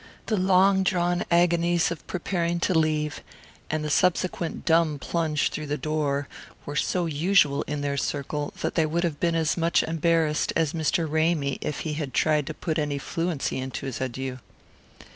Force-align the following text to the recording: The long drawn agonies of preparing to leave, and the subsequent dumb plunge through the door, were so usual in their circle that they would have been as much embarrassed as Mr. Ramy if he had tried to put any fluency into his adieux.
The 0.25 0.35
long 0.35 0.81
drawn 0.81 1.23
agonies 1.29 1.91
of 1.91 2.07
preparing 2.07 2.59
to 2.61 2.73
leave, 2.73 3.21
and 3.69 3.85
the 3.85 3.89
subsequent 3.91 4.65
dumb 4.65 4.97
plunge 4.97 5.51
through 5.51 5.67
the 5.67 5.77
door, 5.77 6.27
were 6.65 6.75
so 6.75 7.05
usual 7.05 7.61
in 7.67 7.81
their 7.81 7.97
circle 7.97 8.51
that 8.61 8.73
they 8.73 8.87
would 8.87 9.03
have 9.03 9.19
been 9.19 9.35
as 9.35 9.55
much 9.57 9.83
embarrassed 9.83 10.53
as 10.55 10.73
Mr. 10.73 11.07
Ramy 11.07 11.59
if 11.61 11.81
he 11.81 11.93
had 11.93 12.15
tried 12.15 12.47
to 12.47 12.55
put 12.55 12.79
any 12.79 12.97
fluency 12.97 13.59
into 13.59 13.85
his 13.85 14.01
adieux. 14.01 14.39